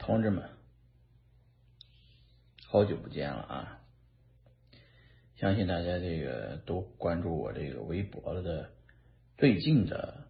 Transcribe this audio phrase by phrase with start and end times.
[0.00, 0.48] 同志们，
[2.64, 3.80] 好久不见了啊！
[5.36, 8.72] 相信大家这个都关注我这个微博了的
[9.36, 10.26] 最近的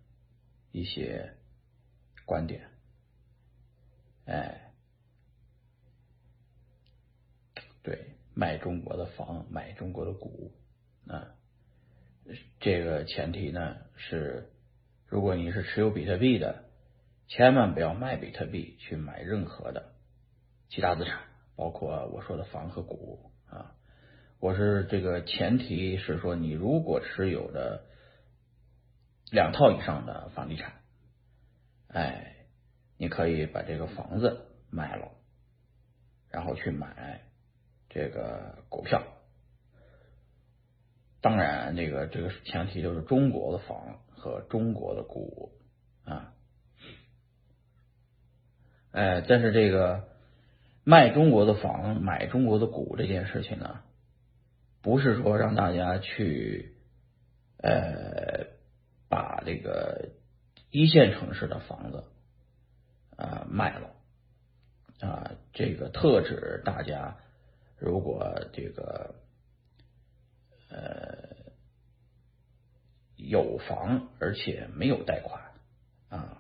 [0.73, 1.37] 一些
[2.27, 2.69] 观点，
[4.25, 4.73] 哎，
[7.83, 10.53] 对，卖中国的房，买中国的股
[11.07, 11.37] 啊，
[12.59, 14.51] 这个前提呢是，
[15.07, 16.70] 如果你是持有比特币的。
[17.31, 19.93] 千万不要卖比特币去买任何的
[20.69, 21.21] 其他资产，
[21.55, 23.77] 包括我说的房和股啊。
[24.41, 27.85] 我是这个前提是说，你如果持有的
[29.31, 30.73] 两套以上的房地产，
[31.87, 32.35] 哎，
[32.97, 35.13] 你可以把这个房子卖了，
[36.31, 37.23] 然后去买
[37.91, 39.05] 这个股票。
[41.21, 45.53] 当然，这个这个前提就是中国的房和中国的股
[46.05, 46.35] 啊。
[48.93, 50.09] 哎，但是这个
[50.83, 53.83] 卖中国的房、买中国的股这件事情呢，
[54.83, 56.75] 不是说让大家去
[57.59, 58.47] 呃
[59.09, 60.09] 把这个
[60.71, 62.05] 一线城市的房子
[63.17, 63.91] 啊卖了
[65.01, 67.17] 啊，这个特指大家
[67.79, 69.15] 如果这个
[70.69, 71.29] 呃
[73.17, 75.43] 有房而且没有贷款
[76.09, 76.39] 啊。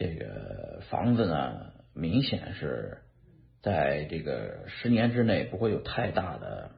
[0.00, 0.57] 这个
[0.90, 3.02] 房子呢，明显是
[3.60, 6.70] 在这个十年之内不会有太大的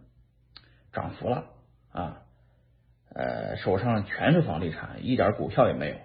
[0.92, 1.44] 涨幅了
[1.92, 2.22] 啊。
[3.14, 5.96] 呃，手上全是房地产，一点股票也没有，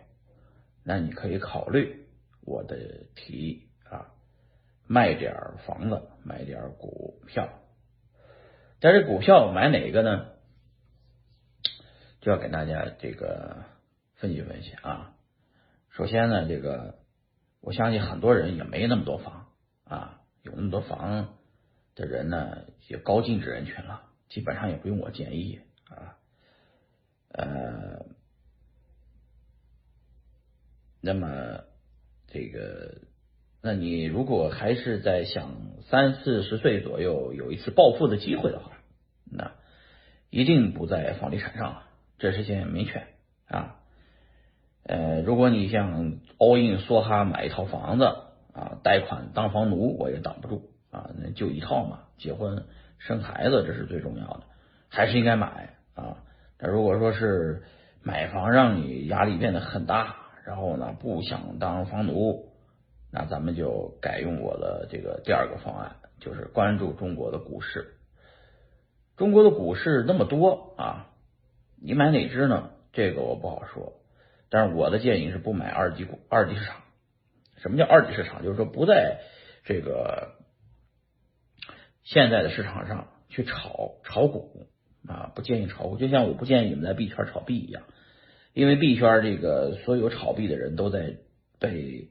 [0.83, 2.06] 那你可以考虑
[2.44, 2.78] 我的
[3.16, 4.11] 提议啊，
[4.86, 7.50] 卖点房子，买点股票。
[8.80, 10.28] 但是股票买哪个呢？
[12.22, 13.64] 就要给大家这个
[14.16, 15.16] 分析分析啊。
[15.89, 17.00] 首先呢，这个。
[17.66, 19.47] 我相信很多人也没那么多房
[19.85, 21.35] 啊，有那么多房
[21.95, 26.15] 的人呢，也高净值人群了，基本上也不用我建议啊。
[27.30, 28.05] 呃，
[31.02, 31.64] 那么
[32.27, 33.02] 这个，
[33.64, 35.52] 那你如果还是在想
[35.89, 38.73] 三四十岁左右有一次暴富的机会的话，
[39.23, 39.53] 那
[40.30, 41.89] 一定不在房地产上了，
[42.20, 43.08] 这是件明确
[43.47, 43.82] 啊。
[44.87, 48.05] 呃，如果你想 all in 梭哈买一套房子
[48.53, 52.65] 啊，贷款当房奴，我也挡不住啊，那就一套嘛，结婚
[52.99, 54.43] 生孩子这是最重要的，
[54.89, 56.17] 还是应该买啊。
[56.59, 57.63] 那如果说是
[58.03, 62.52] 买房让你压力变得很大，然后呢不想当房奴，
[63.11, 67.95] 那咱们就改用我的这个第二个方案，就是关注中国的股市。
[69.17, 71.07] 中国的股市那么多啊，
[71.81, 72.69] 你买哪只呢？
[72.93, 73.93] 这个我不好说。
[74.50, 76.78] 但是我的建议是不买二级股、二级市场。
[77.58, 78.44] 什么叫二级市场？
[78.44, 79.22] 就是说不在
[79.64, 80.36] 这个
[82.04, 84.67] 现在的市场上去炒炒股
[85.08, 85.98] 啊，不建议炒股。
[85.98, 87.83] 就像我不建议你们在币圈炒币一样，
[88.54, 91.16] 因为币圈这个所有炒币的人都在
[91.60, 92.10] 被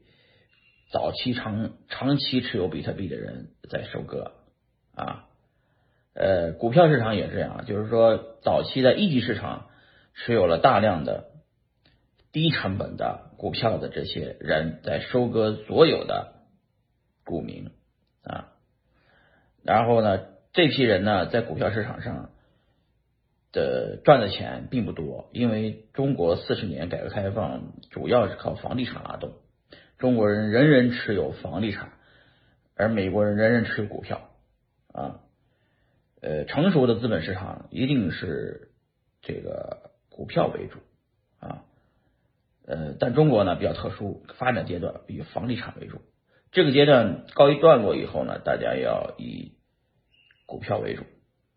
[0.91, 4.33] 早期长长期持有比特币的人在收割
[4.93, 5.25] 啊。
[6.13, 9.69] 呃，股票市场也是这样，就是说早期在一级市场
[10.15, 11.31] 持有了大量的。
[12.35, 16.33] 低成本的股票的这些人在收割所有的
[17.23, 17.71] 股民。
[18.23, 18.51] 啊，
[19.63, 22.31] 然后呢，这批人呢在股票市场上
[23.53, 29.31] 的赚的钱并不多，因为中国四十年改革开放主要是靠房地产拉动，
[29.97, 31.93] 中国人人人持有房地产，
[32.75, 34.29] 而美国人人人持有股票。
[34.91, 35.21] 啊，
[36.21, 38.71] 呃，成熟的资本市场一定是
[39.21, 40.79] 这个股票为主。
[42.67, 46.01] 呃，但中国呢比较特殊，发展阶段以房地产为主。
[46.51, 49.53] 这个阶段告一段落以后呢，大家要以
[50.45, 51.03] 股票为主。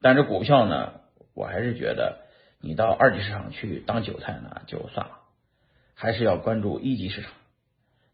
[0.02, 1.00] 但是股票呢，
[1.34, 2.18] 我还是觉得
[2.60, 5.12] 你到二级市场去当韭菜呢就算了，
[5.94, 7.32] 还是要关注一级市场。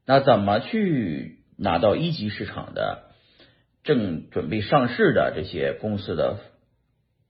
[0.07, 3.11] 那怎么去拿到一级市场的
[3.83, 6.39] 正准备上市的这些公司的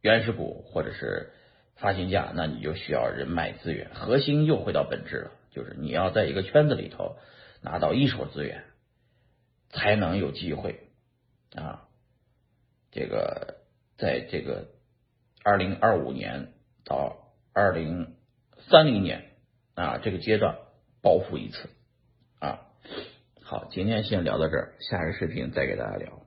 [0.02, 1.30] 原始股或者是
[1.76, 2.32] 发行价？
[2.34, 5.30] 那你就需要人脉资源，核心又回到本质了。
[5.54, 7.16] 就是你要在一个圈子里头
[7.62, 8.64] 拿到一手资源，
[9.70, 10.88] 才能有机会
[11.54, 11.86] 啊。
[12.90, 13.58] 这个
[13.96, 14.68] 在这个
[15.44, 16.52] 二零二五年
[16.84, 18.16] 到二零
[18.68, 19.30] 三零年
[19.74, 20.58] 啊这个阶段
[21.00, 21.70] 暴富一次
[22.40, 22.66] 啊。
[23.42, 26.23] 好，今天先聊到这儿，下个视频再给大家聊。